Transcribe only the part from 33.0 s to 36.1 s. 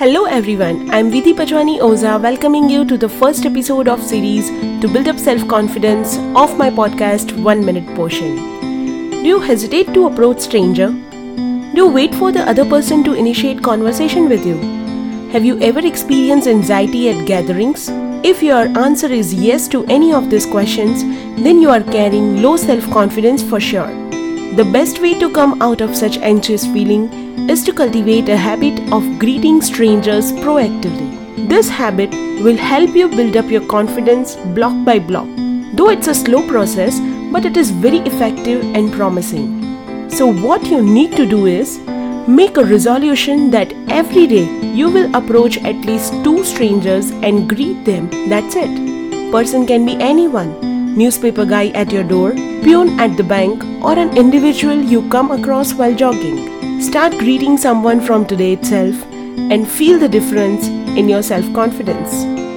build up your confidence block by block. Though it's